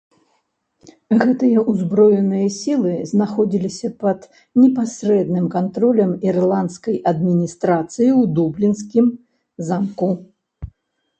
[1.23, 4.23] Гэтыя ўзброеныя сілы знаходзіліся пад
[4.61, 9.05] непасрэдным кантролем ірландскай адміністрацыі ў дублінскім
[9.69, 10.11] замку.